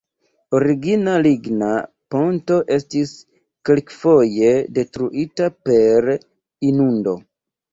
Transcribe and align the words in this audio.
Origina 0.59 1.11
ligna 1.25 1.67
ponto 2.15 2.57
estis 2.77 3.13
kelkfoje 3.71 4.51
detruita 4.79 5.51
per 5.69 6.11
inundo. 6.73 7.17